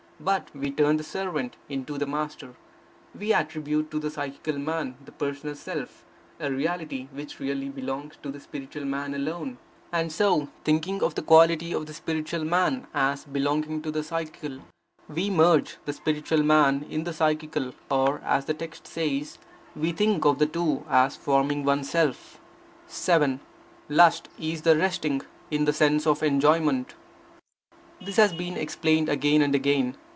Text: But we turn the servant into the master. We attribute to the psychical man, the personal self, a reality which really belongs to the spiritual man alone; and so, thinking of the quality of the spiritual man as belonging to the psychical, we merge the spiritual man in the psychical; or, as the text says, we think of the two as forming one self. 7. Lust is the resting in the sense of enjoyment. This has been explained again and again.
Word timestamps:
But 0.23 0.55
we 0.55 0.69
turn 0.69 0.97
the 0.97 1.03
servant 1.03 1.55
into 1.67 1.97
the 1.97 2.05
master. 2.05 2.53
We 3.17 3.33
attribute 3.33 3.89
to 3.89 3.97
the 3.97 4.11
psychical 4.11 4.59
man, 4.59 4.97
the 5.03 5.11
personal 5.11 5.55
self, 5.55 6.05
a 6.39 6.51
reality 6.51 7.07
which 7.11 7.39
really 7.39 7.69
belongs 7.69 8.17
to 8.21 8.29
the 8.29 8.39
spiritual 8.39 8.85
man 8.85 9.15
alone; 9.15 9.57
and 9.91 10.11
so, 10.11 10.49
thinking 10.63 11.01
of 11.01 11.15
the 11.15 11.23
quality 11.23 11.73
of 11.73 11.87
the 11.87 11.93
spiritual 11.95 12.43
man 12.45 12.85
as 12.93 13.25
belonging 13.25 13.81
to 13.81 13.89
the 13.89 14.03
psychical, 14.03 14.59
we 15.09 15.31
merge 15.31 15.77
the 15.85 15.93
spiritual 15.93 16.43
man 16.43 16.85
in 16.87 17.03
the 17.03 17.13
psychical; 17.13 17.73
or, 17.89 18.21
as 18.23 18.45
the 18.45 18.53
text 18.53 18.85
says, 18.85 19.39
we 19.75 19.91
think 19.91 20.23
of 20.25 20.37
the 20.37 20.45
two 20.45 20.85
as 20.87 21.15
forming 21.15 21.63
one 21.63 21.83
self. 21.83 22.39
7. 22.85 23.39
Lust 23.89 24.29
is 24.37 24.61
the 24.61 24.77
resting 24.77 25.23
in 25.49 25.65
the 25.65 25.73
sense 25.73 26.05
of 26.05 26.21
enjoyment. 26.21 26.93
This 27.99 28.17
has 28.17 28.33
been 28.33 28.55
explained 28.55 29.09
again 29.09 29.41
and 29.41 29.55
again. 29.55 29.97